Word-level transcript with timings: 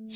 All 0.00 0.06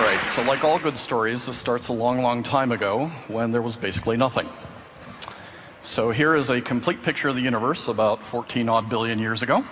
right, 0.00 0.18
so 0.34 0.42
like 0.44 0.64
all 0.64 0.78
good 0.78 0.96
stories, 0.96 1.44
this 1.44 1.58
starts 1.58 1.88
a 1.88 1.92
long, 1.92 2.22
long 2.22 2.42
time 2.42 2.72
ago 2.72 3.08
when 3.28 3.50
there 3.50 3.60
was 3.60 3.76
basically 3.76 4.16
nothing. 4.16 4.48
So 5.82 6.10
here 6.10 6.34
is 6.34 6.48
a 6.48 6.62
complete 6.62 7.02
picture 7.02 7.28
of 7.28 7.34
the 7.34 7.42
universe 7.42 7.88
about 7.88 8.22
14 8.22 8.70
odd 8.70 8.88
billion 8.88 9.18
years 9.18 9.42
ago. 9.42 9.62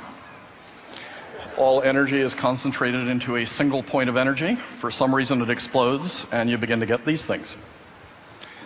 All 1.58 1.82
energy 1.82 2.20
is 2.20 2.34
concentrated 2.34 3.08
into 3.08 3.34
a 3.34 3.44
single 3.44 3.82
point 3.82 4.08
of 4.08 4.16
energy. 4.16 4.54
For 4.54 4.92
some 4.92 5.12
reason, 5.12 5.42
it 5.42 5.50
explodes, 5.50 6.24
and 6.30 6.48
you 6.48 6.56
begin 6.56 6.78
to 6.78 6.86
get 6.86 7.04
these 7.04 7.26
things. 7.26 7.56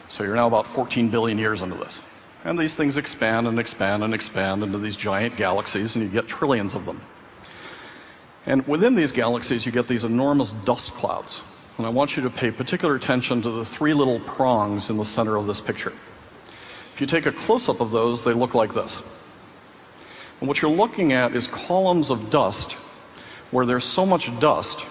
So 0.08 0.24
you're 0.24 0.36
now 0.36 0.46
about 0.46 0.66
14 0.66 1.08
billion 1.08 1.38
years 1.38 1.62
into 1.62 1.74
this. 1.76 2.02
And 2.44 2.58
these 2.58 2.74
things 2.74 2.98
expand 2.98 3.48
and 3.48 3.58
expand 3.58 4.04
and 4.04 4.12
expand 4.12 4.62
into 4.62 4.76
these 4.76 4.94
giant 4.94 5.38
galaxies, 5.38 5.96
and 5.96 6.04
you 6.04 6.10
get 6.10 6.26
trillions 6.26 6.74
of 6.74 6.84
them. 6.84 7.00
And 8.44 8.66
within 8.68 8.94
these 8.94 9.10
galaxies, 9.10 9.64
you 9.64 9.72
get 9.72 9.88
these 9.88 10.04
enormous 10.04 10.52
dust 10.52 10.92
clouds. 10.92 11.40
And 11.78 11.86
I 11.86 11.88
want 11.88 12.14
you 12.14 12.22
to 12.24 12.30
pay 12.30 12.50
particular 12.50 12.94
attention 12.94 13.40
to 13.40 13.50
the 13.50 13.64
three 13.64 13.94
little 13.94 14.20
prongs 14.20 14.90
in 14.90 14.98
the 14.98 15.06
center 15.06 15.36
of 15.36 15.46
this 15.46 15.62
picture. 15.62 15.94
If 16.92 17.00
you 17.00 17.06
take 17.06 17.24
a 17.24 17.32
close 17.32 17.70
up 17.70 17.80
of 17.80 17.90
those, 17.90 18.22
they 18.22 18.34
look 18.34 18.52
like 18.52 18.74
this. 18.74 19.02
And 20.42 20.48
what 20.48 20.60
you're 20.60 20.72
looking 20.72 21.12
at 21.12 21.36
is 21.36 21.46
columns 21.46 22.10
of 22.10 22.28
dust 22.28 22.72
where 23.52 23.64
there's 23.64 23.84
so 23.84 24.04
much 24.04 24.36
dust. 24.40 24.84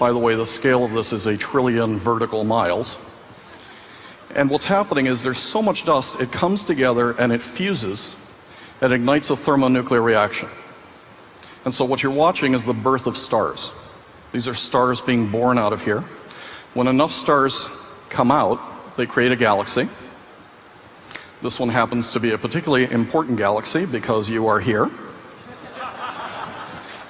By 0.00 0.10
the 0.10 0.18
way, 0.18 0.34
the 0.34 0.44
scale 0.44 0.84
of 0.84 0.92
this 0.92 1.12
is 1.12 1.28
a 1.28 1.36
trillion 1.36 1.96
vertical 1.96 2.42
miles. 2.42 2.98
And 4.34 4.50
what's 4.50 4.64
happening 4.64 5.06
is 5.06 5.22
there's 5.22 5.38
so 5.38 5.62
much 5.62 5.84
dust, 5.84 6.20
it 6.20 6.32
comes 6.32 6.64
together 6.64 7.12
and 7.12 7.32
it 7.32 7.40
fuses 7.40 8.16
and 8.80 8.92
ignites 8.92 9.30
a 9.30 9.36
thermonuclear 9.36 10.02
reaction. 10.02 10.48
And 11.64 11.72
so 11.72 11.84
what 11.84 12.02
you're 12.02 12.10
watching 12.10 12.52
is 12.52 12.64
the 12.64 12.74
birth 12.74 13.06
of 13.06 13.16
stars. 13.16 13.70
These 14.32 14.48
are 14.48 14.54
stars 14.54 15.00
being 15.00 15.30
born 15.30 15.56
out 15.56 15.72
of 15.72 15.84
here. 15.84 16.00
When 16.74 16.88
enough 16.88 17.12
stars 17.12 17.68
come 18.08 18.32
out, 18.32 18.96
they 18.96 19.06
create 19.06 19.30
a 19.30 19.36
galaxy. 19.36 19.88
This 21.42 21.60
one 21.60 21.68
happens 21.68 22.12
to 22.12 22.20
be 22.20 22.32
a 22.32 22.38
particularly 22.38 22.90
important 22.90 23.36
galaxy 23.38 23.86
because 23.86 24.28
you 24.28 24.46
are 24.46 24.60
here. 24.60 24.90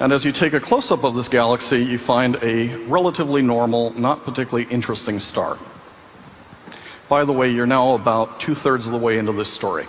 And 0.01 0.13
as 0.13 0.25
you 0.25 0.33
take 0.33 0.55
a 0.55 0.61
close 0.61 0.91
up 0.91 1.05
of 1.05 1.15
this 1.15 1.29
galaxy, 1.29 1.85
you 1.85 1.99
find 1.99 2.37
a 2.43 2.77
relatively 2.87 3.43
normal, 3.43 3.99
not 3.99 4.25
particularly 4.25 4.67
interesting 4.71 5.21
star. 5.21 5.57
By 7.09 7.25
the 7.25 7.33
way, 7.33 7.51
you're 7.51 7.67
now 7.67 7.95
about 7.95 8.41
two 8.41 8.55
thirds 8.55 8.87
of 8.87 8.93
the 8.93 8.99
way 8.99 9.19
into 9.19 9.33
this 9.33 9.53
story. 9.53 9.87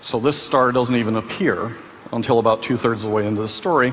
So 0.00 0.18
this 0.18 0.40
star 0.40 0.72
doesn't 0.72 0.96
even 0.96 1.16
appear 1.16 1.76
until 2.12 2.38
about 2.38 2.62
two 2.62 2.76
thirds 2.76 3.04
of 3.04 3.10
the 3.10 3.16
way 3.16 3.26
into 3.26 3.42
the 3.42 3.48
story. 3.48 3.92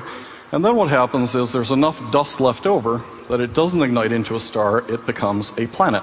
And 0.52 0.64
then 0.64 0.76
what 0.76 0.88
happens 0.88 1.34
is 1.34 1.52
there's 1.52 1.72
enough 1.72 2.00
dust 2.10 2.40
left 2.40 2.66
over 2.66 3.02
that 3.28 3.40
it 3.40 3.52
doesn't 3.52 3.82
ignite 3.82 4.12
into 4.12 4.36
a 4.36 4.40
star, 4.40 4.90
it 4.90 5.04
becomes 5.04 5.52
a 5.58 5.66
planet. 5.66 6.02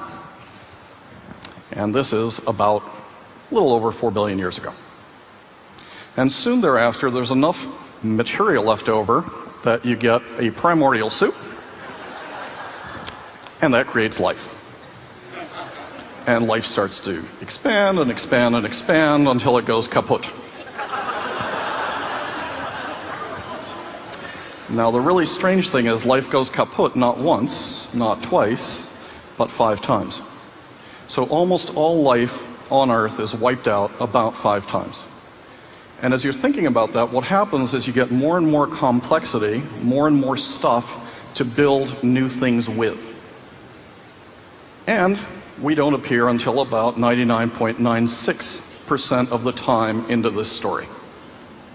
And 1.72 1.96
this 1.96 2.14
is 2.14 2.40
about 2.46 2.84
a 3.52 3.54
little 3.54 3.74
over 3.74 3.92
4 3.92 4.12
billion 4.12 4.40
years 4.40 4.58
ago. 4.58 4.74
And 6.18 6.32
soon 6.32 6.62
thereafter, 6.62 7.12
there's 7.12 7.32
enough 7.32 7.68
material 8.04 8.64
left 8.64 8.90
over 8.90 9.24
that 9.64 9.86
you 9.86 9.96
get 9.96 10.22
a 10.40 10.52
primordial 10.52 11.10
soup, 11.10 11.36
and 13.62 13.74
that 13.74 13.88
creates 13.88 14.20
life. 14.20 14.58
And 16.28 16.48
life 16.48 16.66
starts 16.66 17.00
to 17.02 17.24
expand 17.42 18.00
and 18.00 18.12
expand 18.12 18.56
and 18.56 18.66
expand 18.66 19.28
until 19.28 19.58
it 19.58 19.66
goes 19.66 19.88
kaput. 19.88 20.26
Now, 24.70 24.90
the 24.90 25.02
really 25.02 25.26
strange 25.26 25.70
thing 25.70 25.88
is 25.88 26.06
life 26.06 26.30
goes 26.30 26.50
kaput 26.50 26.96
not 26.96 27.18
once, 27.18 27.94
not 27.94 28.24
twice, 28.24 28.88
but 29.38 29.52
five 29.52 29.82
times. 29.82 30.24
So 31.08 31.26
almost 31.26 31.76
all 31.76 32.04
life 32.04 32.48
on 32.72 32.90
Earth 32.90 33.20
is 33.20 33.36
wiped 33.36 33.68
out 33.68 33.92
about 34.00 34.38
five 34.38 34.66
times. 34.68 35.04
And 36.02 36.14
as 36.14 36.24
you're 36.24 36.32
thinking 36.34 36.66
about 36.66 36.94
that, 36.94 37.12
what 37.12 37.26
happens 37.26 37.76
is 37.76 37.86
you 37.86 37.94
get 37.94 38.10
more 38.10 38.38
and 38.38 38.50
more 38.50 38.66
complexity, 38.66 39.62
more 39.82 40.08
and 40.08 40.20
more 40.20 40.38
stuff 40.38 41.10
to 41.36 41.46
build 41.46 42.04
new 42.04 42.28
things 42.28 42.68
with. 42.68 43.08
And 44.88 45.20
we 45.62 45.76
don't 45.76 45.94
appear 45.94 46.28
until 46.28 46.62
about 46.62 46.96
99.96% 46.96 49.32
of 49.32 49.44
the 49.44 49.52
time 49.52 50.10
into 50.10 50.32
this 50.32 50.52
story. 50.52 50.88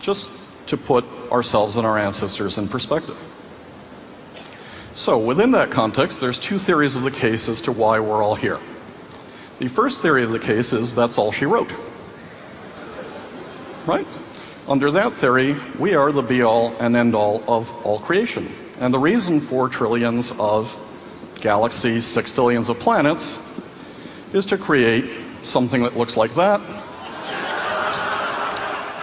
Just 0.01 0.33
to 0.67 0.77
put 0.77 1.05
ourselves 1.31 1.77
and 1.77 1.87
our 1.87 1.99
ancestors 1.99 2.59
in 2.59 2.67
perspective. 2.69 3.17
So, 4.97 5.17
within 5.19 5.53
that 5.53 5.71
context, 5.71 6.21
there's 6.21 6.41
two 6.41 6.59
theories 6.59 6.97
of 6.97 7.03
the 7.03 7.11
case 7.11 7.49
as 7.49 7.63
to 7.63 7.73
why 7.73 8.01
we're 8.01 8.23
all 8.23 8.35
here. 8.35 8.59
The 9.59 9.69
first 9.69 10.03
theory 10.03 10.23
of 10.23 10.31
the 10.31 10.39
case 10.39 10.73
is 10.73 10.95
that's 10.95 11.17
all 11.17 11.33
she 11.33 11.47
wrote. 11.47 11.73
Right? 13.87 14.07
Under 14.69 14.91
that 14.91 15.15
theory, 15.15 15.57
we 15.79 15.95
are 15.95 16.13
the 16.13 16.23
be 16.23 16.43
all 16.43 16.77
and 16.79 16.97
end 16.97 17.15
all 17.15 17.43
of 17.49 17.73
all 17.85 18.01
creation. 18.01 18.53
And 18.81 18.93
the 18.93 18.99
reason 18.99 19.41
for 19.41 19.69
trillions 19.69 20.33
of 20.39 20.79
galaxies, 21.41 22.05
sextillions 22.05 22.69
of 22.69 22.79
planets, 22.79 23.39
is 24.33 24.45
to 24.47 24.59
create 24.59 25.11
something 25.43 25.83
that 25.85 25.97
looks 25.97 26.17
like 26.17 26.35
that 26.35 26.61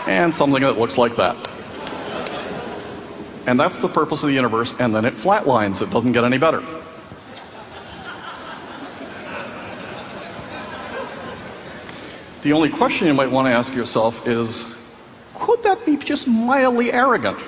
and 0.07 0.33
something 0.33 0.61
that 0.61 0.77
looks 0.77 0.97
like 0.97 1.15
that. 1.15 1.35
And 3.47 3.59
that's 3.59 3.79
the 3.79 3.87
purpose 3.87 4.23
of 4.23 4.29
the 4.29 4.35
universe, 4.35 4.75
and 4.79 4.93
then 4.93 5.05
it 5.05 5.13
flatlines. 5.13 5.81
It 5.81 5.89
doesn't 5.89 6.11
get 6.11 6.23
any 6.23 6.37
better. 6.37 6.63
The 12.43 12.51
only 12.51 12.69
question 12.69 13.07
you 13.07 13.13
might 13.13 13.31
want 13.31 13.47
to 13.47 13.51
ask 13.51 13.73
yourself 13.73 14.27
is 14.27 14.75
could 15.33 15.63
that 15.63 15.85
be 15.85 15.97
just 15.97 16.27
mildly 16.27 16.91
arrogant? 16.91 17.39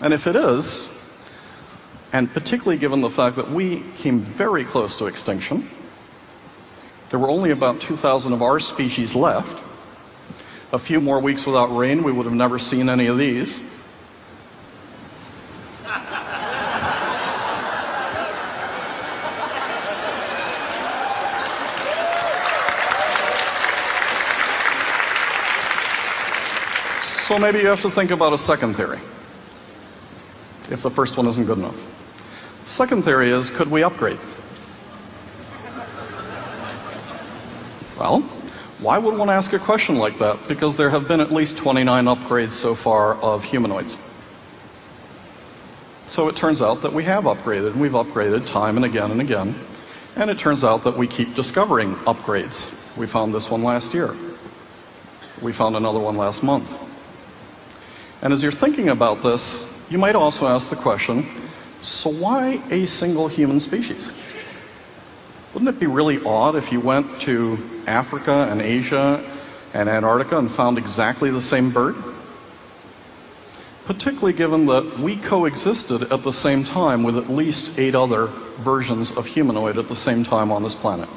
And 0.00 0.14
if 0.14 0.26
it 0.26 0.36
is, 0.36 0.88
and 2.12 2.32
particularly 2.32 2.78
given 2.78 3.00
the 3.00 3.10
fact 3.10 3.36
that 3.36 3.50
we 3.50 3.82
came 3.98 4.20
very 4.20 4.64
close 4.64 4.96
to 4.98 5.06
extinction, 5.06 5.68
there 7.10 7.18
were 7.18 7.30
only 7.30 7.50
about 7.50 7.80
2,000 7.80 8.32
of 8.32 8.42
our 8.42 8.60
species 8.60 9.14
left 9.14 9.60
a 10.72 10.78
few 10.78 11.00
more 11.00 11.20
weeks 11.20 11.46
without 11.46 11.66
rain, 11.76 12.02
we 12.02 12.10
would 12.10 12.26
have 12.26 12.34
never 12.34 12.58
seen 12.58 12.88
any 12.88 13.06
of 13.06 13.16
these. 13.16 13.60
So 27.24 27.33
maybe 27.44 27.58
you 27.58 27.66
have 27.66 27.82
to 27.82 27.90
think 27.90 28.10
about 28.10 28.32
a 28.32 28.38
second 28.38 28.72
theory, 28.72 28.98
if 30.70 30.80
the 30.80 30.88
first 30.88 31.18
one 31.18 31.26
isn't 31.26 31.44
good 31.44 31.58
enough. 31.58 31.76
Second 32.64 33.04
theory 33.04 33.28
is 33.28 33.50
could 33.50 33.70
we 33.70 33.82
upgrade? 33.82 34.18
Well, 37.98 38.22
why 38.78 38.96
would 38.96 39.18
one 39.18 39.28
ask 39.28 39.52
a 39.52 39.58
question 39.58 39.96
like 39.96 40.16
that? 40.20 40.48
Because 40.48 40.78
there 40.78 40.88
have 40.88 41.06
been 41.06 41.20
at 41.20 41.32
least 41.32 41.58
29 41.58 42.06
upgrades 42.06 42.52
so 42.52 42.74
far 42.74 43.16
of 43.16 43.44
humanoids. 43.44 43.98
So 46.06 46.28
it 46.28 46.36
turns 46.36 46.62
out 46.62 46.80
that 46.80 46.94
we 46.94 47.04
have 47.04 47.24
upgraded, 47.24 47.72
and 47.72 47.80
we've 47.80 47.92
upgraded 47.92 48.46
time 48.46 48.76
and 48.76 48.86
again 48.86 49.10
and 49.10 49.20
again. 49.20 49.54
And 50.16 50.30
it 50.30 50.38
turns 50.38 50.64
out 50.64 50.82
that 50.84 50.96
we 50.96 51.06
keep 51.06 51.34
discovering 51.34 51.94
upgrades. 52.06 52.72
We 52.96 53.06
found 53.06 53.34
this 53.34 53.50
one 53.50 53.62
last 53.62 53.92
year. 53.92 54.16
We 55.42 55.52
found 55.52 55.76
another 55.76 56.00
one 56.00 56.16
last 56.16 56.42
month. 56.42 56.74
And 58.24 58.32
as 58.32 58.42
you're 58.42 58.50
thinking 58.50 58.88
about 58.88 59.22
this, 59.22 59.70
you 59.90 59.98
might 59.98 60.16
also 60.16 60.46
ask 60.46 60.70
the 60.70 60.76
question 60.76 61.28
so 61.82 62.08
why 62.08 62.62
a 62.70 62.86
single 62.86 63.28
human 63.28 63.60
species? 63.60 64.10
Wouldn't 65.52 65.68
it 65.68 65.78
be 65.78 65.86
really 65.86 66.24
odd 66.24 66.56
if 66.56 66.72
you 66.72 66.80
went 66.80 67.20
to 67.22 67.58
Africa 67.86 68.48
and 68.50 68.62
Asia 68.62 69.22
and 69.74 69.90
Antarctica 69.90 70.38
and 70.38 70.50
found 70.50 70.78
exactly 70.78 71.30
the 71.30 71.42
same 71.42 71.70
bird? 71.70 71.94
Particularly 73.84 74.32
given 74.32 74.64
that 74.66 74.98
we 74.98 75.16
coexisted 75.16 76.10
at 76.10 76.22
the 76.22 76.32
same 76.32 76.64
time 76.64 77.02
with 77.02 77.18
at 77.18 77.28
least 77.28 77.78
eight 77.78 77.94
other 77.94 78.28
versions 78.56 79.12
of 79.12 79.26
humanoid 79.26 79.76
at 79.76 79.88
the 79.88 79.96
same 79.96 80.24
time 80.24 80.50
on 80.50 80.62
this 80.62 80.74
planet. 80.74 81.10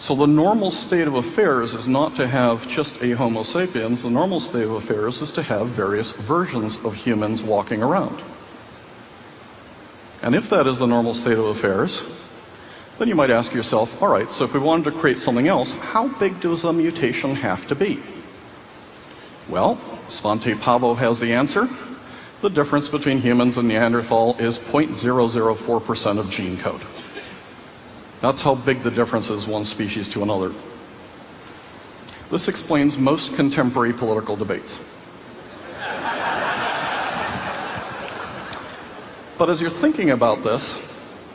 So 0.00 0.14
the 0.14 0.26
normal 0.26 0.70
state 0.70 1.08
of 1.08 1.14
affairs 1.14 1.74
is 1.74 1.88
not 1.88 2.14
to 2.16 2.28
have 2.28 2.66
just 2.68 3.02
a 3.02 3.12
Homo 3.12 3.42
sapiens. 3.42 4.02
The 4.02 4.10
normal 4.10 4.38
state 4.38 4.64
of 4.64 4.72
affairs 4.72 5.20
is 5.20 5.32
to 5.32 5.42
have 5.42 5.68
various 5.68 6.12
versions 6.12 6.78
of 6.84 6.94
humans 6.94 7.42
walking 7.42 7.82
around. 7.82 8.22
And 10.22 10.34
if 10.34 10.48
that 10.50 10.66
is 10.66 10.78
the 10.78 10.86
normal 10.86 11.14
state 11.14 11.36
of 11.36 11.46
affairs, 11.46 12.00
then 12.96 13.08
you 13.08 13.14
might 13.14 13.30
ask 13.30 13.52
yourself, 13.52 14.00
all 14.00 14.08
right, 14.08 14.30
so 14.30 14.44
if 14.44 14.54
we 14.54 14.60
wanted 14.60 14.84
to 14.84 14.98
create 14.98 15.18
something 15.18 15.48
else, 15.48 15.74
how 15.74 16.08
big 16.18 16.40
does 16.40 16.64
a 16.64 16.72
mutation 16.72 17.34
have 17.34 17.66
to 17.68 17.74
be? 17.74 18.00
Well, 19.48 19.80
Svante 20.08 20.54
Pääbo 20.54 20.96
has 20.96 21.20
the 21.20 21.32
answer. 21.32 21.68
The 22.40 22.50
difference 22.50 22.88
between 22.88 23.18
humans 23.18 23.58
and 23.58 23.68
Neanderthal 23.68 24.36
is 24.38 24.58
0.004% 24.58 26.18
of 26.18 26.30
gene 26.30 26.56
code. 26.56 26.82
That's 28.20 28.42
how 28.42 28.56
big 28.56 28.82
the 28.82 28.90
difference 28.90 29.30
is 29.30 29.46
one 29.46 29.64
species 29.64 30.08
to 30.10 30.22
another. 30.22 30.52
This 32.30 32.48
explains 32.48 32.98
most 32.98 33.34
contemporary 33.34 33.92
political 33.92 34.36
debates. 34.36 34.80
but 39.38 39.48
as 39.48 39.60
you're 39.60 39.70
thinking 39.70 40.10
about 40.10 40.42
this, 40.42 40.74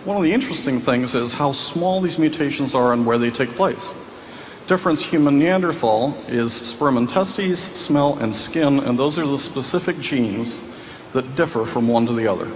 one 0.03 0.17
of 0.17 0.23
the 0.23 0.33
interesting 0.33 0.81
things 0.81 1.15
is 1.15 1.33
how 1.33 1.53
small 1.53 2.01
these 2.01 2.19
mutations 2.19 2.75
are 2.75 2.91
and 2.91 3.05
where 3.05 3.17
they 3.17 3.31
take 3.31 3.55
place. 3.55 3.93
Difference 4.67 5.03
human 5.03 5.39
Neanderthal 5.39 6.17
is 6.27 6.53
sperm 6.53 6.97
and 6.97 7.09
testes, 7.09 7.61
smell, 7.61 8.17
and 8.19 8.35
skin, 8.35 8.79
and 8.79 8.99
those 8.99 9.17
are 9.17 9.25
the 9.25 9.39
specific 9.39 9.99
genes 9.99 10.61
that 11.13 11.35
differ 11.35 11.65
from 11.65 11.87
one 11.87 12.05
to 12.05 12.13
the 12.13 12.27
other. 12.27 12.51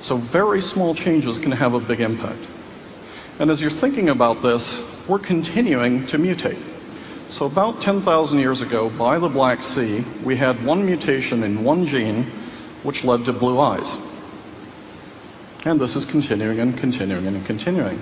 So 0.00 0.18
very 0.18 0.60
small 0.60 0.94
changes 0.94 1.38
can 1.38 1.52
have 1.52 1.72
a 1.72 1.80
big 1.80 2.00
impact. 2.00 2.40
And 3.38 3.50
as 3.50 3.60
you're 3.60 3.70
thinking 3.70 4.08
about 4.08 4.40
this, 4.40 4.98
we're 5.06 5.18
continuing 5.18 6.06
to 6.06 6.18
mutate. 6.18 6.62
So 7.28 7.44
about 7.46 7.82
10,000 7.82 8.38
years 8.38 8.62
ago, 8.62 8.88
by 8.90 9.18
the 9.18 9.28
Black 9.28 9.60
Sea, 9.60 10.04
we 10.24 10.36
had 10.36 10.64
one 10.64 10.86
mutation 10.86 11.42
in 11.42 11.62
one 11.62 11.84
gene 11.84 12.24
which 12.82 13.04
led 13.04 13.24
to 13.26 13.32
blue 13.32 13.60
eyes. 13.60 13.98
And 15.66 15.80
this 15.80 15.96
is 15.96 16.04
continuing 16.04 16.60
and 16.60 16.78
continuing 16.78 17.26
and 17.26 17.44
continuing. 17.44 18.00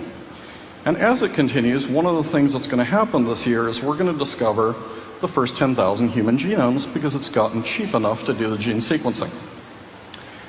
And 0.85 0.99
as 0.99 1.23
it 1.23 1.33
continues, 1.33 1.89
one 1.89 2.05
of 2.05 2.17
the 2.17 2.31
things 2.31 2.53
that's 2.53 2.67
going 2.67 2.79
to 2.79 2.85
happen 2.85 3.25
this 3.25 3.47
year 3.47 3.69
is 3.69 3.83
we're 3.83 3.97
going 3.97 4.13
to 4.13 4.19
discover 4.19 4.75
the 5.21 5.29
first 5.29 5.57
10,000 5.57 6.11
human 6.11 6.37
genomes 6.37 6.93
because 6.93 7.15
it's 7.15 7.31
gotten 7.31 7.63
cheap 7.63 7.95
enough 7.95 8.27
to 8.27 8.35
do 8.35 8.51
the 8.51 8.59
gene 8.59 8.77
sequencing. 8.77 9.33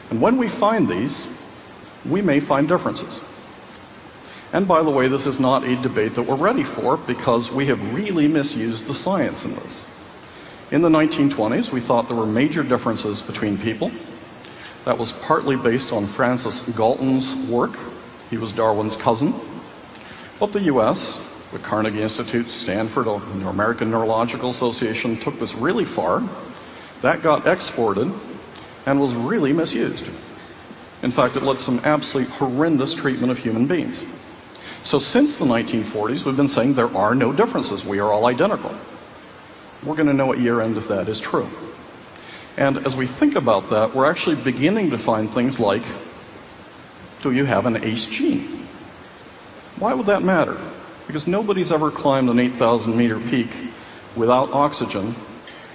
And 0.09 0.21
when 0.21 0.37
we 0.37 0.49
find 0.49 0.87
these, 0.87 1.25
we 2.05 2.21
may 2.21 2.39
find 2.41 2.67
differences. 2.67 3.23
And 4.53 4.67
by 4.67 4.83
the 4.83 4.89
way, 4.89 5.07
this 5.07 5.27
is 5.27 5.39
not 5.39 5.63
a 5.63 5.75
debate 5.75 6.15
that 6.15 6.23
we're 6.23 6.35
ready 6.35 6.63
for 6.63 6.97
because 6.97 7.51
we 7.51 7.65
have 7.65 7.93
really 7.93 8.27
misused 8.27 8.87
the 8.87 8.93
science 8.93 9.43
in 9.45 9.53
this. 9.55 9.87
In 10.71 10.81
the 10.81 10.89
1920s, 10.89 11.71
we 11.71 11.81
thought 11.81 12.07
there 12.07 12.17
were 12.17 12.25
major 12.25 12.63
differences 12.63 13.21
between 13.21 13.57
people. 13.57 13.91
That 14.85 14.97
was 14.97 15.11
partly 15.11 15.55
based 15.55 15.91
on 15.91 16.05
Francis 16.05 16.61
Galton's 16.75 17.35
work. 17.49 17.77
He 18.29 18.37
was 18.37 18.51
Darwin's 18.51 18.95
cousin. 18.95 19.33
But 20.39 20.53
the 20.53 20.61
US, 20.61 21.39
the 21.51 21.59
Carnegie 21.59 22.01
Institute, 22.01 22.49
Stanford, 22.49 23.05
the 23.05 23.47
American 23.47 23.91
Neurological 23.91 24.49
Association 24.49 25.17
took 25.17 25.39
this 25.39 25.55
really 25.55 25.85
far. 25.85 26.23
That 27.01 27.21
got 27.21 27.47
exported 27.47 28.11
and 28.85 28.99
was 28.99 29.13
really 29.15 29.53
misused. 29.53 30.09
In 31.03 31.11
fact, 31.11 31.35
it 31.35 31.43
led 31.43 31.57
to 31.57 31.63
some 31.63 31.79
absolutely 31.83 32.33
horrendous 32.33 32.93
treatment 32.93 33.31
of 33.31 33.37
human 33.37 33.67
beings. 33.67 34.05
So 34.83 34.99
since 34.99 35.37
the 35.37 35.45
1940s, 35.45 36.25
we've 36.25 36.37
been 36.37 36.47
saying 36.47 36.73
there 36.73 36.95
are 36.95 37.15
no 37.15 37.31
differences. 37.31 37.85
We 37.85 37.99
are 37.99 38.11
all 38.11 38.25
identical. 38.25 38.75
We're 39.83 39.95
going 39.95 40.07
to 40.07 40.13
know 40.13 40.31
at 40.33 40.39
year 40.39 40.61
end 40.61 40.77
if 40.77 40.87
that 40.87 41.09
is 41.09 41.19
true. 41.19 41.49
And 42.57 42.77
as 42.85 42.95
we 42.95 43.05
think 43.05 43.35
about 43.35 43.69
that, 43.69 43.93
we're 43.93 44.09
actually 44.09 44.37
beginning 44.37 44.91
to 44.91 44.97
find 44.97 45.29
things 45.29 45.59
like 45.59 45.83
do 47.21 47.31
you 47.31 47.45
have 47.45 47.65
an 47.65 47.83
ACE 47.83 48.05
gene? 48.05 48.67
Why 49.77 49.95
would 49.95 50.05
that 50.05 50.21
matter? 50.21 50.59
Because 51.07 51.27
nobody's 51.27 51.71
ever 51.71 51.89
climbed 51.89 52.29
an 52.29 52.39
8,000 52.39 52.95
meter 52.95 53.19
peak 53.19 53.49
without 54.15 54.51
oxygen 54.51 55.15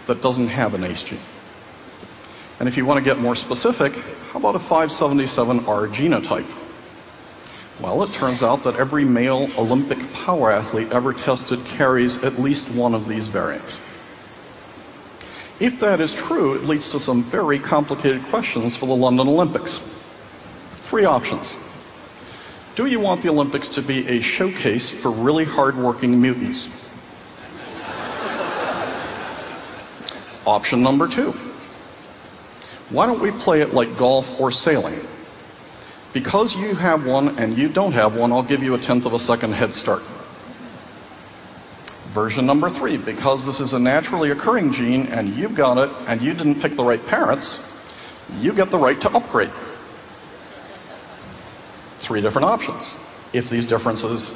that 0.07 0.23
doesn't 0.23 0.49
have 0.49 0.75
an 0.75 0.85
ACE 0.85 1.03
gene. 1.03 1.19
And 2.61 2.69
if 2.69 2.77
you 2.77 2.87
want 2.87 2.99
to 2.99 3.05
get 3.05 3.19
more 3.19 3.35
specific, 3.35 3.95
how 4.31 4.39
about 4.39 4.55
a 4.55 4.59
577R 4.59 5.93
genotype? 5.93 6.60
Well, 7.81 8.03
it 8.03 8.13
turns 8.13 8.43
out 8.43 8.63
that 8.65 8.77
every 8.77 9.07
male 9.07 9.49
Olympic 9.57 10.13
power 10.13 10.51
athlete 10.51 10.93
ever 10.93 11.15
tested 11.15 11.65
carries 11.65 12.23
at 12.23 12.39
least 12.39 12.69
one 12.71 12.95
of 12.95 13.09
these 13.09 13.27
variants. 13.27 13.81
If 15.61 15.81
that 15.81 16.01
is 16.01 16.15
true, 16.15 16.55
it 16.55 16.65
leads 16.65 16.91
to 16.91 17.01
some 17.01 17.23
very 17.25 17.59
complicated 17.59 18.23
questions 18.27 18.77
for 18.77 18.85
the 18.87 18.97
London 18.97 19.29
Olympics. 19.29 19.81
Three 20.83 21.07
options. 21.07 21.55
Do 22.77 22.85
you 22.85 23.01
want 23.01 23.23
the 23.23 23.31
Olympics 23.31 23.71
to 23.71 23.83
be 23.83 24.07
a 24.09 24.21
showcase 24.21 24.91
for 24.91 25.11
really 25.11 25.45
hardworking 25.45 26.21
mutants? 26.21 26.69
Option 30.47 30.83
number 30.83 31.09
two. 31.09 31.33
Why 32.91 33.07
don't 33.07 33.21
we 33.21 33.31
play 33.31 33.63
it 33.63 33.73
like 33.73 33.97
golf 33.97 34.39
or 34.39 34.51
sailing? 34.51 35.01
Because 36.13 36.57
you 36.57 36.75
have 36.75 37.07
one 37.07 37.39
and 37.39 37.57
you 37.57 37.69
don't 37.69 37.93
have 37.93 38.17
one, 38.17 38.33
I'll 38.33 38.43
give 38.43 38.63
you 38.63 38.75
a 38.75 38.79
tenth 38.79 39.07
of 39.07 39.13
a 39.13 39.19
second 39.19 39.53
head 39.53 39.73
start. 39.73 40.03
Version 42.11 42.45
number 42.45 42.69
three, 42.69 42.97
because 42.97 43.47
this 43.47 43.61
is 43.61 43.73
a 43.73 43.79
naturally 43.79 44.33
occurring 44.33 44.73
gene 44.73 45.07
and 45.07 45.37
you've 45.37 45.55
got 45.55 45.79
it 45.79 45.91
and 46.09 46.21
you 46.21 46.35
didn't 46.35 46.61
pick 46.61 46.75
the 46.75 46.83
right 46.83 47.05
parents, 47.07 47.81
you 48.39 48.53
get 48.53 48.71
the 48.71 48.79
right 48.79 49.01
to 49.01 49.11
upgrade. 49.11 49.53
Three 52.01 52.21
different 52.21 52.47
options. 52.47 52.97
If 53.33 53.49
these 53.49 53.67
differences 53.67 54.33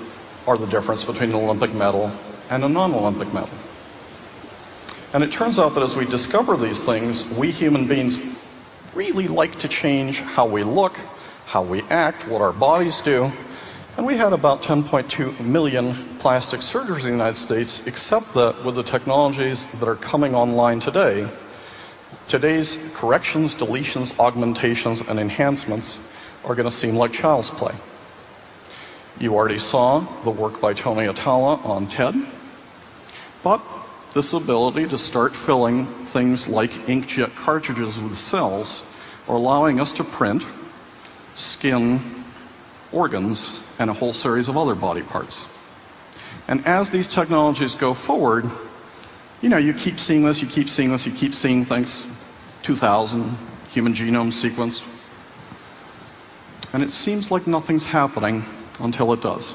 are 0.47 0.57
the 0.57 0.67
difference 0.67 1.05
between 1.05 1.31
an 1.31 1.37
Olympic 1.37 1.75
medal 1.75 2.13
and 2.51 2.63
a 2.63 2.69
non 2.69 2.95
Olympic 2.95 3.33
medal. 3.33 3.51
And 5.13 5.25
it 5.25 5.33
turns 5.33 5.59
out 5.59 5.75
that 5.75 5.83
as 5.83 5.97
we 5.97 6.05
discover 6.05 6.57
these 6.57 6.85
things, 6.85 7.25
we 7.31 7.51
human 7.51 7.87
beings 7.87 8.19
really 8.95 9.27
like 9.27 9.59
to 9.61 9.69
change 9.69 10.21
how 10.21 10.47
we 10.47 10.63
look, 10.63 10.97
how 11.55 11.63
we 11.63 11.83
act, 11.83 12.27
what 12.27 12.43
our 12.43 12.53
bodies 12.53 13.01
do. 13.01 13.31
And 13.97 14.05
we 14.05 14.17
had 14.17 14.33
about 14.33 14.65
10.2 14.65 15.39
million 15.39 15.95
plastic 16.19 16.59
surgeries 16.59 17.03
in 17.03 17.05
the 17.05 17.11
United 17.11 17.37
States, 17.37 17.87
except 17.87 18.35
that 18.35 18.65
with 18.65 18.75
the 18.75 18.83
technologies 18.83 19.69
that 19.79 19.89
are 19.89 19.95
coming 19.95 20.35
online 20.35 20.81
today, 20.81 21.29
today's 22.27 22.81
corrections, 22.97 23.55
deletions, 23.55 24.19
augmentations, 24.19 25.03
and 25.03 25.21
enhancements 25.21 26.01
are 26.45 26.57
going 26.57 26.69
to 26.69 26.75
seem 26.75 26.97
like 26.97 27.13
child's 27.13 27.51
play. 27.51 27.75
You 29.21 29.37
already 29.37 29.61
saw 29.61 30.01
the 30.25 30.33
work 30.33 30.61
by 30.61 30.75
Tony 30.75 31.07
Atala 31.07 31.59
on 31.63 31.87
TED, 31.87 32.17
but 33.45 33.63
this 34.13 34.33
ability 34.33 34.89
to 34.89 34.99
start 34.99 35.33
filling 35.33 35.87
things 36.07 36.49
like 36.49 36.73
inkjet 36.89 37.33
cartridges 37.37 38.01
with 38.01 38.19
cells 38.19 38.85
are 39.29 39.37
allowing 39.37 39.79
us 39.79 39.93
to 39.93 40.03
print 40.03 40.43
skin, 41.35 42.01
organs, 42.93 43.61
and 43.79 43.91
a 43.91 43.93
whole 43.93 44.13
series 44.13 44.49
of 44.49 44.57
other 44.57 44.75
body 44.75 45.03
parts. 45.03 45.47
And 46.49 46.67
as 46.67 46.91
these 46.91 47.13
technologies 47.13 47.75
go 47.75 47.95
forward, 47.95 48.51
you 49.41 49.49
know, 49.49 49.57
you 49.57 49.75
keep 49.75 49.99
seeing 49.99 50.25
this, 50.25 50.43
you 50.43 50.49
keep 50.49 50.69
seeing 50.69 50.91
this, 50.91 51.07
you 51.07 51.13
keep 51.13 51.33
seeing 51.33 51.65
things. 51.65 52.07
2000, 52.63 53.37
human 53.71 53.93
genome 53.93 54.33
sequence. 54.33 54.83
And 56.73 56.83
it 56.83 56.91
seems 56.91 57.31
like 57.31 57.47
nothing's 57.47 57.85
happening 57.85 58.45
until 58.81 59.13
it 59.13 59.21
does. 59.21 59.55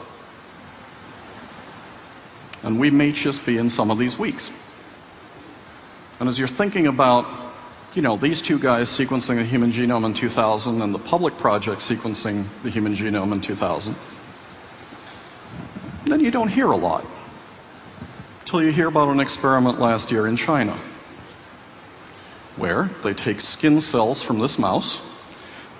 And 2.64 2.80
we 2.80 2.92
may 2.92 3.12
just 3.12 3.46
be 3.46 3.58
in 3.58 3.70
some 3.70 3.90
of 3.90 3.98
these 3.98 4.20
weeks. 4.20 4.52
And 6.20 6.28
as 6.30 6.38
you're 6.38 6.48
thinking 6.48 6.88
about 6.88 7.26
you 7.96 8.04
know, 8.04 8.18
these 8.18 8.42
two 8.42 8.60
guys 8.60 8.88
sequencing 8.88 9.38
the 9.38 9.44
human 9.44 9.72
genome 9.72 10.06
in 10.06 10.14
2000 10.14 10.82
and 10.82 10.94
the 10.94 11.00
public 11.00 11.38
project 11.38 11.82
sequencing 11.82 12.46
the 12.62 12.70
human 12.70 12.96
genome 12.96 13.32
in 13.34 13.42
2000, 13.42 13.96
then 16.06 16.20
you 16.20 16.30
don't 16.30 16.50
hear 16.50 16.68
a 16.68 16.78
lot. 16.78 17.06
Until 18.42 18.64
you 18.64 18.72
hear 18.72 18.88
about 18.88 19.10
an 19.10 19.20
experiment 19.20 19.80
last 19.80 20.12
year 20.12 20.28
in 20.28 20.36
China, 20.36 20.78
where 22.58 22.90
they 23.04 23.14
take 23.14 23.42
skin 23.42 23.82
cells 23.82 24.22
from 24.22 24.40
this 24.40 24.60
mouse, 24.60 25.02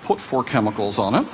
put 0.02 0.20
four 0.20 0.42
chemicals 0.42 0.98
on 0.98 1.14
it, 1.14 1.26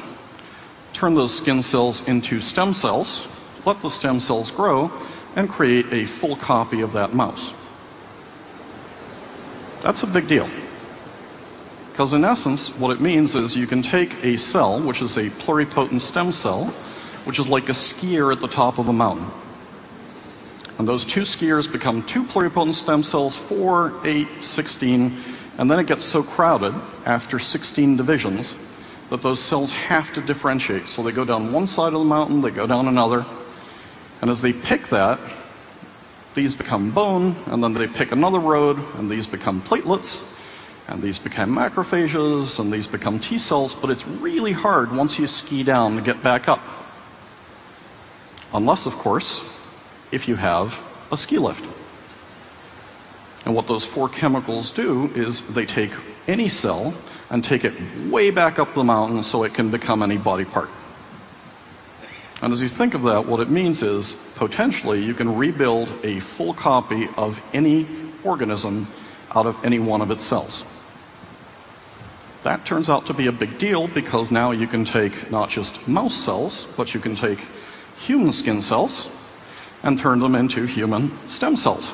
turn 0.92 1.14
those 1.14 1.36
skin 1.36 1.62
cells 1.62 2.06
into 2.06 2.38
stem 2.38 2.74
cells, 2.74 3.28
let 3.64 3.80
the 3.80 3.90
stem 3.90 4.18
cells 4.18 4.50
grow, 4.50 4.90
and 5.36 5.48
create 5.48 5.86
a 5.90 6.04
full 6.04 6.36
copy 6.36 6.82
of 6.82 6.92
that 6.92 7.14
mouse. 7.14 7.54
That's 9.82 10.02
a 10.02 10.06
big 10.06 10.26
deal. 10.26 10.48
Because 11.96 12.12
in 12.12 12.26
essence, 12.26 12.76
what 12.76 12.90
it 12.90 13.00
means 13.00 13.34
is 13.34 13.56
you 13.56 13.66
can 13.66 13.80
take 13.80 14.22
a 14.22 14.36
cell, 14.36 14.82
which 14.82 15.00
is 15.00 15.16
a 15.16 15.30
pluripotent 15.30 16.02
stem 16.02 16.30
cell, 16.30 16.66
which 17.24 17.38
is 17.38 17.48
like 17.48 17.70
a 17.70 17.72
skier 17.72 18.30
at 18.30 18.42
the 18.42 18.48
top 18.48 18.76
of 18.76 18.88
a 18.88 18.92
mountain. 18.92 19.30
And 20.76 20.86
those 20.86 21.06
two 21.06 21.22
skiers 21.22 21.72
become 21.72 22.02
two 22.02 22.24
pluripotent 22.24 22.74
stem 22.74 23.02
cells, 23.02 23.34
4, 23.34 24.02
8, 24.04 24.28
16, 24.42 25.16
and 25.56 25.70
then 25.70 25.78
it 25.78 25.86
gets 25.86 26.04
so 26.04 26.22
crowded 26.22 26.74
after 27.06 27.38
16 27.38 27.96
divisions 27.96 28.54
that 29.08 29.22
those 29.22 29.40
cells 29.40 29.72
have 29.72 30.12
to 30.12 30.20
differentiate. 30.20 30.88
So 30.88 31.02
they 31.02 31.12
go 31.12 31.24
down 31.24 31.50
one 31.50 31.66
side 31.66 31.94
of 31.94 32.00
the 32.00 32.04
mountain, 32.04 32.42
they 32.42 32.50
go 32.50 32.66
down 32.66 32.88
another, 32.88 33.24
and 34.20 34.28
as 34.28 34.42
they 34.42 34.52
pick 34.52 34.88
that, 34.88 35.18
these 36.34 36.54
become 36.54 36.90
bone, 36.90 37.34
and 37.46 37.64
then 37.64 37.72
they 37.72 37.86
pick 37.86 38.12
another 38.12 38.38
road, 38.38 38.78
and 38.98 39.10
these 39.10 39.26
become 39.26 39.62
platelets, 39.62 40.35
and 40.88 41.02
these 41.02 41.18
become 41.18 41.54
macrophages, 41.54 42.60
and 42.60 42.72
these 42.72 42.86
become 42.86 43.18
T 43.18 43.38
cells, 43.38 43.74
but 43.74 43.90
it's 43.90 44.06
really 44.06 44.52
hard 44.52 44.92
once 44.92 45.18
you 45.18 45.26
ski 45.26 45.62
down 45.62 45.96
to 45.96 46.02
get 46.02 46.22
back 46.22 46.48
up. 46.48 46.60
Unless, 48.52 48.86
of 48.86 48.94
course, 48.94 49.44
if 50.12 50.28
you 50.28 50.36
have 50.36 50.82
a 51.10 51.16
ski 51.16 51.38
lift. 51.38 51.64
And 53.44 53.54
what 53.54 53.66
those 53.66 53.84
four 53.84 54.08
chemicals 54.08 54.72
do 54.72 55.10
is 55.14 55.42
they 55.54 55.66
take 55.66 55.92
any 56.26 56.48
cell 56.48 56.94
and 57.30 57.42
take 57.42 57.64
it 57.64 57.74
way 58.08 58.30
back 58.30 58.58
up 58.58 58.72
the 58.74 58.84
mountain 58.84 59.22
so 59.22 59.42
it 59.44 59.54
can 59.54 59.70
become 59.70 60.02
any 60.02 60.18
body 60.18 60.44
part. 60.44 60.68
And 62.42 62.52
as 62.52 62.60
you 62.60 62.68
think 62.68 62.94
of 62.94 63.02
that, 63.04 63.26
what 63.26 63.40
it 63.40 63.50
means 63.50 63.82
is 63.82 64.16
potentially 64.34 65.02
you 65.02 65.14
can 65.14 65.36
rebuild 65.36 65.90
a 66.04 66.20
full 66.20 66.54
copy 66.54 67.08
of 67.16 67.40
any 67.52 67.86
organism 68.24 68.86
out 69.34 69.46
of 69.46 69.64
any 69.64 69.78
one 69.78 70.00
of 70.00 70.10
its 70.10 70.22
cells. 70.22 70.64
That 72.46 72.64
turns 72.64 72.88
out 72.88 73.06
to 73.06 73.12
be 73.12 73.26
a 73.26 73.32
big 73.32 73.58
deal 73.58 73.88
because 73.88 74.30
now 74.30 74.52
you 74.52 74.68
can 74.68 74.84
take 74.84 75.32
not 75.32 75.50
just 75.50 75.88
mouse 75.88 76.14
cells, 76.14 76.68
but 76.76 76.94
you 76.94 77.00
can 77.00 77.16
take 77.16 77.40
human 77.96 78.32
skin 78.32 78.62
cells 78.62 79.08
and 79.82 79.98
turn 79.98 80.20
them 80.20 80.36
into 80.36 80.64
human 80.64 81.10
stem 81.28 81.56
cells. 81.56 81.92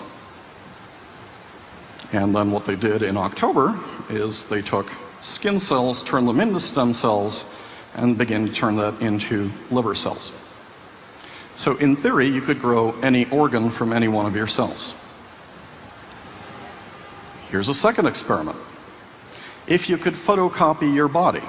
And 2.13 2.37
then 2.37 2.51
what 2.51 2.67
they 2.67 2.77
did 2.77 3.01
in 3.01 3.17
October 3.17 3.75
is 4.11 4.45
they 4.45 4.61
took 4.61 4.93
skin 5.23 5.59
cells, 5.59 6.03
turned 6.03 6.29
them 6.29 6.39
into 6.39 6.61
stem 6.61 6.93
cells, 6.93 7.47
and 7.95 8.19
began 8.19 8.47
to 8.47 8.53
turn 8.53 8.77
that 8.77 9.01
into 9.01 9.51
liver 9.71 9.95
cells. 9.95 10.33
So 11.57 11.77
in 11.77 11.97
theory, 11.97 12.29
you 12.29 12.43
could 12.43 12.61
grow 12.61 12.93
any 13.01 13.25
organ 13.31 13.71
from 13.71 13.91
any 13.91 14.09
one 14.09 14.27
of 14.27 14.37
your 14.37 14.49
cells. 14.49 14.93
Here's 17.49 17.71
a 17.71 17.75
second 17.75 18.05
experiment. 18.05 18.59
If 19.67 19.89
you 19.89 19.97
could 19.97 20.15
photocopy 20.15 20.93
your 20.93 21.09
body, 21.09 21.43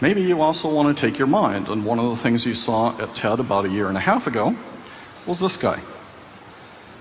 maybe 0.00 0.22
you 0.22 0.40
also 0.40 0.72
want 0.72 0.96
to 0.96 1.00
take 1.00 1.18
your 1.18 1.26
mind. 1.26 1.68
And 1.68 1.84
one 1.84 1.98
of 1.98 2.10
the 2.10 2.16
things 2.16 2.46
you 2.46 2.54
saw 2.54 2.96
at 3.00 3.14
TED 3.14 3.40
about 3.40 3.64
a 3.64 3.68
year 3.68 3.88
and 3.88 3.96
a 3.96 4.00
half 4.00 4.26
ago 4.26 4.56
was 5.26 5.40
this 5.40 5.56
guy. 5.56 5.80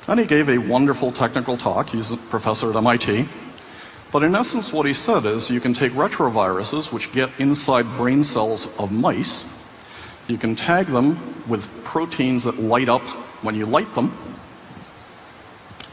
And 0.07 0.19
he 0.19 0.25
gave 0.25 0.49
a 0.49 0.57
wonderful 0.57 1.11
technical 1.11 1.57
talk. 1.57 1.89
He's 1.89 2.11
a 2.11 2.17
professor 2.17 2.69
at 2.69 2.75
MIT. 2.75 3.27
But 4.11 4.23
in 4.23 4.35
essence, 4.35 4.71
what 4.71 4.85
he 4.85 4.93
said 4.93 5.25
is 5.25 5.49
you 5.49 5.59
can 5.59 5.73
take 5.73 5.91
retroviruses, 5.91 6.91
which 6.91 7.11
get 7.11 7.29
inside 7.39 7.85
brain 7.97 8.23
cells 8.23 8.67
of 8.77 8.91
mice, 8.91 9.45
you 10.27 10.37
can 10.37 10.55
tag 10.55 10.87
them 10.87 11.43
with 11.47 11.69
proteins 11.83 12.45
that 12.45 12.59
light 12.59 12.89
up 12.89 13.03
when 13.43 13.55
you 13.55 13.65
light 13.65 13.93
them, 13.93 14.15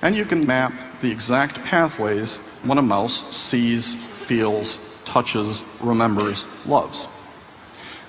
and 0.03 0.17
you 0.17 0.25
can 0.25 0.45
map 0.47 0.73
the 1.01 1.11
exact 1.11 1.63
pathways 1.65 2.39
when 2.65 2.79
a 2.79 2.83
mouse 2.83 3.35
sees, 3.35 3.95
feels, 3.95 4.79
touches, 5.05 5.63
remembers, 5.81 6.45
loves. 6.67 7.07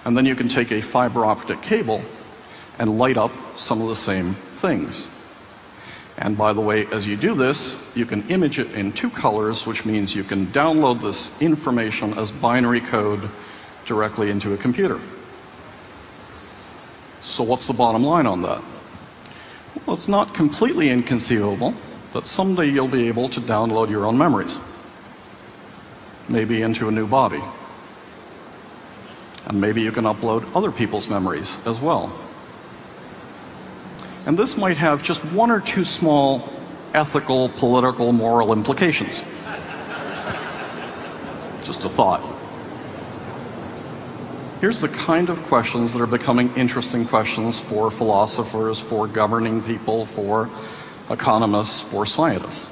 And 0.06 0.18
then 0.18 0.26
you 0.26 0.36
can 0.36 0.48
take 0.48 0.72
a 0.72 0.82
fiber 0.82 1.26
optic 1.26 1.62
cable 1.62 2.02
and 2.80 2.98
light 2.98 3.18
up 3.18 3.32
some 3.56 3.82
of 3.82 3.88
the 3.88 3.96
same 3.96 4.34
things. 4.34 5.08
And 6.18 6.38
by 6.38 6.54
the 6.54 6.62
way, 6.62 6.86
as 6.88 7.08
you 7.08 7.16
do 7.16 7.36
this, 7.36 7.76
you 7.96 8.06
can 8.06 8.28
image 8.30 8.60
it 8.60 8.72
in 8.72 8.92
two 8.92 9.10
colors, 9.10 9.66
which 9.66 9.86
means 9.86 10.16
you 10.16 10.24
can 10.24 10.48
download 10.48 11.02
this 11.02 11.40
information 11.42 12.18
as 12.18 12.32
binary 12.32 12.82
code 12.82 13.30
directly 13.86 14.30
into 14.30 14.54
a 14.54 14.58
computer. 14.58 15.00
So 17.22 17.44
what's 17.44 17.68
the 17.68 17.74
bottom 17.74 18.04
line 18.04 18.28
on 18.28 18.42
that? 18.42 18.62
Well, 19.86 19.96
it's 19.96 20.08
not 20.08 20.34
completely 20.34 20.90
inconceivable 20.90 21.74
that 22.13 22.25
someday 22.25 22.68
you'll 22.68 22.88
be 22.88 23.08
able 23.08 23.28
to 23.30 23.42
download 23.42 23.90
your 23.90 24.06
own 24.06 24.18
memories, 24.18 24.60
maybe 26.30 26.62
into 26.62 26.88
a 26.88 26.92
new 26.92 27.06
body. 27.06 27.42
And 29.46 29.60
maybe 29.60 29.82
you 29.82 29.92
can 29.92 30.06
upload 30.06 30.50
other 30.56 30.72
people's 30.72 31.10
memories 31.10 31.58
as 31.66 31.80
well. 31.80 32.18
And 34.25 34.40
this 34.40 34.56
might 34.56 34.78
have 34.78 35.04
just 35.04 35.24
one 35.25 35.52
or 35.52 35.60
two 35.60 35.84
small 35.84 36.50
ethical, 36.94 37.50
political, 37.50 38.13
moral 38.13 38.54
implications. 38.54 39.22
Just 41.62 41.84
a 41.84 41.90
thought. 41.90 42.22
Here's 44.63 44.79
the 44.79 44.88
kind 44.88 45.27
of 45.27 45.38
questions 45.48 45.91
that 45.91 46.01
are 46.01 46.08
becoming 46.08 46.55
interesting 46.55 47.05
questions 47.05 47.60
for 47.60 47.91
philosophers, 47.91 48.79
for 48.79 49.08
governing 49.08 49.62
people, 49.62 50.05
for 50.05 50.50
economists, 51.10 51.82
for 51.82 52.05
scientists. 52.05 52.70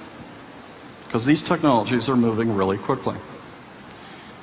Because 1.04 1.26
these 1.26 1.44
technologies 1.44 2.08
are 2.08 2.16
moving 2.16 2.56
really 2.56 2.78
quickly. 2.78 3.18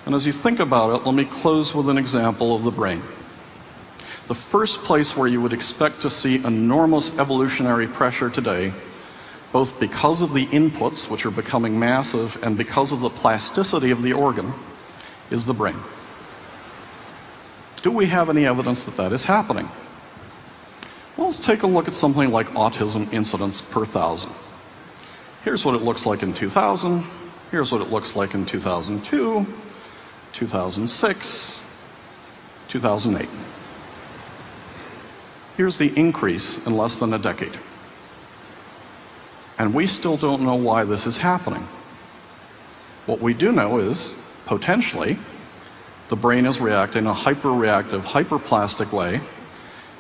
And 0.05 0.15
as 0.15 0.27
you 0.27 0.33
think 0.33 0.61
about 0.61 1.01
it, 1.01 1.07
let 1.07 1.15
me 1.15 1.25
close 1.25 1.75
with 1.75 1.89
an 1.89 1.97
example 1.97 2.55
of 2.55 2.65
the 2.65 2.71
brain 2.71 3.03
the 4.27 4.35
first 4.35 4.83
place 4.83 5.17
where 5.17 5.27
you 5.27 5.41
would 5.41 5.55
expect 5.55 6.03
to 6.03 6.11
see 6.11 6.45
enormous 6.45 7.19
evolutionary 7.19 7.87
pressure 7.87 8.29
today, 8.29 8.75
both 9.53 9.81
because 9.81 10.21
of 10.21 10.35
the 10.35 10.45
inputs, 10.49 11.09
which 11.09 11.25
are 11.25 11.31
becoming 11.31 11.79
massive, 11.79 12.39
and 12.43 12.59
because 12.59 12.93
of 12.93 13.01
the 13.01 13.09
plasticity 13.09 13.91
of 13.91 14.03
the 14.03 14.13
organ, 14.13 14.53
is 15.31 15.47
the 15.47 15.55
brain. 15.55 15.79
Do 17.83 17.93
we 17.93 18.07
have 18.07 18.29
any 18.29 18.47
evidence 18.47 18.85
that 18.85 18.97
that 18.97 19.13
is 19.13 19.25
happening? 19.25 19.69
Well, 21.17 21.29
let's 21.29 21.39
take 21.39 21.63
a 21.63 21.67
look 21.67 21.89
at 21.89 21.95
something 21.95 22.31
like 22.31 22.49
autism 22.49 23.13
incidence 23.13 23.61
per 23.61 23.85
thousand. 23.85 24.33
Here's 25.45 25.65
what 25.65 25.75
it 25.75 25.83
looks 25.83 26.07
like 26.07 26.23
in 26.23 26.33
2000. 26.33 27.05
Here's 27.51 27.73
what 27.73 27.81
it 27.81 27.91
looks 27.91 28.15
like 28.15 28.35
in 28.35 28.45
2002, 28.45 29.47
2006, 30.33 31.81
2008. 32.69 33.29
Here's 35.57 35.79
the 35.79 35.99
increase 35.99 36.65
in 36.67 36.77
less 36.77 36.99
than 36.99 37.15
a 37.15 37.19
decade. 37.19 37.59
And 39.59 39.75
we 39.75 39.87
still 39.87 40.17
don't 40.17 40.43
know 40.43 40.55
why 40.55 40.85
this 40.85 41.07
is 41.07 41.19
happening. 41.19 41.67
What 43.07 43.21
we 43.21 43.35
do 43.35 43.51
know 43.51 43.79
is, 43.79 44.13
potentially, 44.47 45.19
the 46.09 46.17
brain 46.17 46.47
is 46.47 46.61
reacting 46.61 47.05
in 47.05 47.11
a 47.11 47.15
hyperreactive, 47.15 48.03
hyperplastic 48.03 48.93
way 48.93 49.21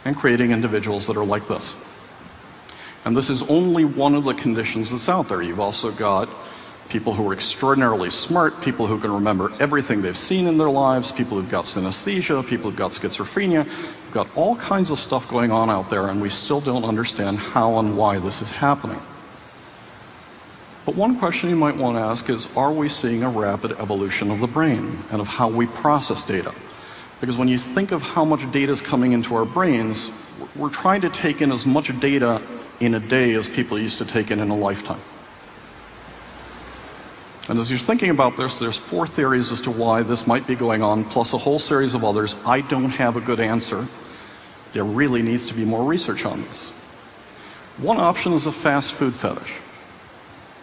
and 0.04 0.16
creating 0.16 0.52
individuals 0.52 1.06
that 1.06 1.16
are 1.16 1.24
like 1.24 1.46
this. 1.48 1.74
And 3.04 3.16
this 3.16 3.30
is 3.30 3.42
only 3.50 3.84
one 3.84 4.14
of 4.14 4.24
the 4.24 4.34
conditions 4.34 4.90
that's 4.90 5.08
out 5.08 5.28
there. 5.28 5.42
You've 5.42 5.60
also 5.60 5.90
got 5.90 6.28
people 6.88 7.12
who 7.12 7.28
are 7.28 7.34
extraordinarily 7.34 8.10
smart, 8.10 8.60
people 8.62 8.86
who 8.86 8.98
can 8.98 9.12
remember 9.12 9.52
everything 9.60 10.00
they've 10.00 10.16
seen 10.16 10.46
in 10.46 10.56
their 10.56 10.70
lives, 10.70 11.12
people 11.12 11.38
who've 11.38 11.50
got 11.50 11.66
synesthesia, 11.66 12.46
people 12.46 12.70
who've 12.70 12.78
got 12.78 12.92
schizophrenia. 12.92 13.64
We've 13.66 14.12
got 14.12 14.28
all 14.34 14.56
kinds 14.56 14.90
of 14.90 14.98
stuff 14.98 15.28
going 15.28 15.50
on 15.52 15.68
out 15.68 15.90
there, 15.90 16.08
and 16.08 16.20
we 16.20 16.30
still 16.30 16.60
don't 16.60 16.84
understand 16.84 17.38
how 17.38 17.78
and 17.78 17.96
why 17.96 18.18
this 18.18 18.40
is 18.40 18.50
happening. 18.50 19.00
But 20.88 20.96
one 20.96 21.18
question 21.18 21.50
you 21.50 21.56
might 21.56 21.76
want 21.76 21.98
to 21.98 22.00
ask 22.00 22.30
is 22.30 22.48
Are 22.56 22.72
we 22.72 22.88
seeing 22.88 23.22
a 23.22 23.28
rapid 23.28 23.72
evolution 23.72 24.30
of 24.30 24.40
the 24.40 24.46
brain 24.46 25.04
and 25.10 25.20
of 25.20 25.26
how 25.26 25.46
we 25.46 25.66
process 25.66 26.22
data? 26.22 26.54
Because 27.20 27.36
when 27.36 27.46
you 27.46 27.58
think 27.58 27.92
of 27.92 28.00
how 28.00 28.24
much 28.24 28.50
data 28.52 28.72
is 28.72 28.80
coming 28.80 29.12
into 29.12 29.34
our 29.34 29.44
brains, 29.44 30.10
we're 30.56 30.70
trying 30.70 31.02
to 31.02 31.10
take 31.10 31.42
in 31.42 31.52
as 31.52 31.66
much 31.66 31.88
data 32.00 32.40
in 32.80 32.94
a 32.94 33.00
day 33.00 33.34
as 33.34 33.46
people 33.46 33.78
used 33.78 33.98
to 33.98 34.06
take 34.06 34.30
in 34.30 34.40
in 34.40 34.48
a 34.48 34.56
lifetime. 34.56 35.02
And 37.50 37.60
as 37.60 37.68
you're 37.68 37.78
thinking 37.78 38.08
about 38.08 38.38
this, 38.38 38.58
there's 38.58 38.78
four 38.78 39.06
theories 39.06 39.52
as 39.52 39.60
to 39.60 39.70
why 39.70 40.02
this 40.02 40.26
might 40.26 40.46
be 40.46 40.54
going 40.54 40.82
on, 40.82 41.04
plus 41.04 41.34
a 41.34 41.38
whole 41.38 41.58
series 41.58 41.92
of 41.92 42.02
others. 42.02 42.34
I 42.46 42.62
don't 42.62 42.92
have 42.92 43.14
a 43.14 43.20
good 43.20 43.40
answer. 43.40 43.86
There 44.72 44.84
really 44.84 45.20
needs 45.20 45.48
to 45.48 45.54
be 45.54 45.66
more 45.66 45.84
research 45.84 46.24
on 46.24 46.44
this. 46.44 46.70
One 47.76 47.98
option 47.98 48.32
is 48.32 48.46
a 48.46 48.52
fast 48.52 48.94
food 48.94 49.12
fetish. 49.14 49.52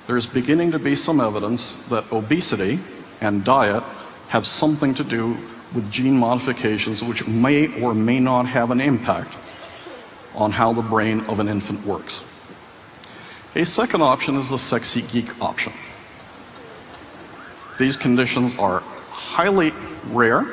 There's 0.07 0.27
beginning 0.27 0.71
to 0.71 0.79
be 0.79 0.95
some 0.95 1.19
evidence 1.19 1.87
that 1.87 2.11
obesity 2.11 2.79
and 3.21 3.43
diet 3.43 3.83
have 4.27 4.45
something 4.45 4.93
to 4.95 5.03
do 5.03 5.37
with 5.73 5.89
gene 5.91 6.17
modifications 6.17 7.03
which 7.03 7.27
may 7.27 7.81
or 7.81 7.95
may 7.95 8.19
not 8.19 8.45
have 8.45 8.69
an 8.69 8.81
impact 8.81 9.35
on 10.35 10.51
how 10.51 10.73
the 10.73 10.81
brain 10.81 11.21
of 11.21 11.39
an 11.39 11.47
infant 11.47 11.85
works. 11.85 12.23
A 13.55 13.65
second 13.65 14.01
option 14.01 14.35
is 14.35 14.49
the 14.49 14.57
sexy 14.57 15.01
geek 15.01 15.41
option. 15.41 15.73
These 17.77 17.97
conditions 17.97 18.55
are 18.59 18.81
highly 19.09 19.73
rare. 20.11 20.45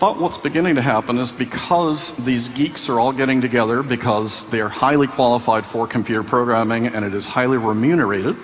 But 0.00 0.18
what's 0.18 0.38
beginning 0.38 0.76
to 0.76 0.82
happen 0.82 1.18
is 1.18 1.30
because 1.30 2.16
these 2.16 2.48
geeks 2.48 2.88
are 2.88 2.98
all 2.98 3.12
getting 3.12 3.42
together 3.42 3.82
because 3.82 4.48
they 4.48 4.62
are 4.62 4.70
highly 4.70 5.06
qualified 5.06 5.66
for 5.66 5.86
computer 5.86 6.22
programming 6.22 6.86
and 6.86 7.04
it 7.04 7.12
is 7.12 7.26
highly 7.26 7.58
remunerated, 7.58 8.34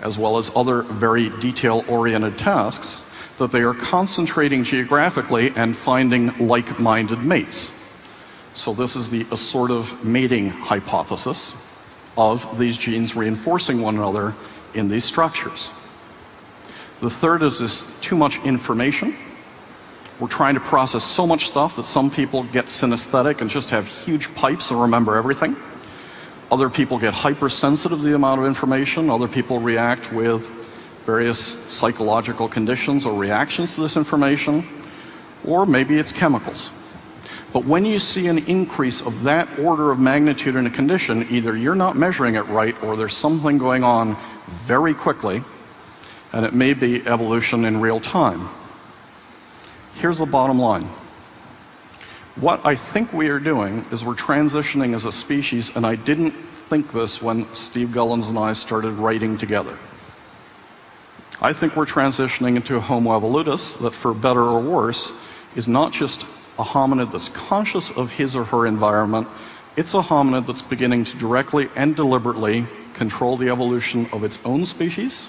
as 0.00 0.16
well 0.16 0.38
as 0.38 0.50
other 0.56 0.80
very 0.84 1.28
detail 1.40 1.84
oriented 1.88 2.38
tasks, 2.38 3.04
that 3.36 3.52
they 3.52 3.60
are 3.60 3.74
concentrating 3.74 4.64
geographically 4.64 5.52
and 5.56 5.76
finding 5.76 6.28
like 6.38 6.80
minded 6.80 7.22
mates. 7.22 7.84
So, 8.54 8.72
this 8.72 8.96
is 8.96 9.10
the 9.10 9.24
assortative 9.24 10.02
mating 10.02 10.48
hypothesis 10.48 11.54
of 12.16 12.58
these 12.58 12.78
genes 12.78 13.14
reinforcing 13.14 13.82
one 13.82 13.96
another 13.96 14.34
in 14.72 14.88
these 14.88 15.04
structures. 15.04 15.68
The 17.00 17.10
third 17.10 17.42
is 17.42 17.58
this 17.58 18.00
too 18.00 18.16
much 18.16 18.38
information. 18.38 19.14
We're 20.20 20.26
trying 20.26 20.54
to 20.54 20.60
process 20.60 21.04
so 21.04 21.28
much 21.28 21.48
stuff 21.48 21.76
that 21.76 21.84
some 21.84 22.10
people 22.10 22.42
get 22.42 22.64
synesthetic 22.64 23.40
and 23.40 23.48
just 23.48 23.70
have 23.70 23.86
huge 23.86 24.34
pipes 24.34 24.72
and 24.72 24.80
remember 24.80 25.16
everything. 25.16 25.54
Other 26.50 26.68
people 26.68 26.98
get 26.98 27.14
hypersensitive 27.14 27.98
to 27.98 28.04
the 28.04 28.16
amount 28.16 28.40
of 28.40 28.46
information. 28.48 29.10
Other 29.10 29.28
people 29.28 29.60
react 29.60 30.12
with 30.12 30.44
various 31.06 31.38
psychological 31.38 32.48
conditions 32.48 33.06
or 33.06 33.16
reactions 33.16 33.76
to 33.76 33.80
this 33.82 33.96
information. 33.96 34.66
Or 35.44 35.66
maybe 35.66 35.98
it's 35.98 36.10
chemicals. 36.10 36.70
But 37.52 37.64
when 37.64 37.84
you 37.84 38.00
see 38.00 38.26
an 38.26 38.38
increase 38.38 39.00
of 39.00 39.22
that 39.22 39.48
order 39.58 39.92
of 39.92 40.00
magnitude 40.00 40.56
in 40.56 40.66
a 40.66 40.70
condition, 40.70 41.28
either 41.30 41.56
you're 41.56 41.76
not 41.76 41.96
measuring 41.96 42.34
it 42.34 42.46
right 42.48 42.74
or 42.82 42.96
there's 42.96 43.16
something 43.16 43.56
going 43.56 43.84
on 43.84 44.16
very 44.48 44.94
quickly, 44.94 45.44
and 46.32 46.44
it 46.44 46.54
may 46.54 46.74
be 46.74 47.06
evolution 47.06 47.64
in 47.64 47.80
real 47.80 48.00
time. 48.00 48.48
Here's 49.98 50.18
the 50.18 50.26
bottom 50.26 50.60
line. 50.60 50.88
What 52.36 52.64
I 52.64 52.76
think 52.76 53.12
we 53.12 53.30
are 53.30 53.40
doing 53.40 53.84
is 53.90 54.04
we're 54.04 54.14
transitioning 54.14 54.94
as 54.94 55.04
a 55.04 55.10
species, 55.10 55.74
and 55.74 55.84
I 55.84 55.96
didn't 55.96 56.30
think 56.68 56.92
this 56.92 57.20
when 57.20 57.52
Steve 57.52 57.88
Gullans 57.88 58.28
and 58.28 58.38
I 58.38 58.52
started 58.52 58.92
writing 58.92 59.36
together. 59.36 59.76
I 61.40 61.52
think 61.52 61.74
we're 61.74 61.84
transitioning 61.84 62.54
into 62.54 62.76
a 62.76 62.80
Homo 62.80 63.18
evolutis 63.18 63.76
that, 63.80 63.92
for 63.92 64.14
better 64.14 64.42
or 64.42 64.60
worse, 64.60 65.10
is 65.56 65.66
not 65.66 65.92
just 65.92 66.22
a 66.60 66.64
hominid 66.64 67.10
that's 67.10 67.30
conscious 67.30 67.90
of 67.90 68.12
his 68.12 68.36
or 68.36 68.44
her 68.44 68.66
environment, 68.66 69.26
it's 69.74 69.94
a 69.94 70.00
hominid 70.00 70.46
that's 70.46 70.62
beginning 70.62 71.06
to 71.06 71.16
directly 71.16 71.68
and 71.74 71.96
deliberately 71.96 72.64
control 72.94 73.36
the 73.36 73.48
evolution 73.48 74.08
of 74.12 74.22
its 74.22 74.38
own 74.44 74.64
species, 74.64 75.26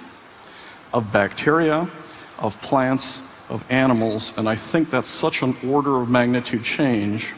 of 0.94 1.12
bacteria, 1.12 1.90
of 2.38 2.62
plants, 2.62 3.24
of 3.50 3.66
animals, 3.70 4.34
and 4.38 4.48
I 4.48 4.56
think 4.56 4.90
that's 4.90 5.08
such 5.08 5.42
an 5.42 5.56
order 5.68 6.02
of 6.02 6.10
magnitude 6.10 6.64
change 6.64 7.34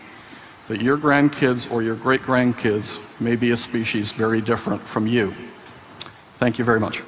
that 0.67 0.81
your 0.81 0.97
grandkids 0.97 1.71
or 1.71 1.81
your 1.81 1.95
great 1.95 2.21
grandkids 2.21 2.99
may 3.19 3.35
be 3.35 3.51
a 3.51 3.57
species 3.57 4.11
very 4.11 4.41
different 4.41 4.81
from 4.81 5.07
you. 5.07 5.33
Thank 6.35 6.59
you 6.59 6.65
very 6.65 6.79
much. 6.79 7.01